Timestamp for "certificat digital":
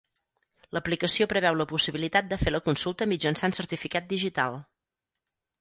3.59-4.63